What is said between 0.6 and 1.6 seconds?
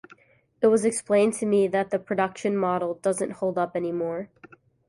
It was explained to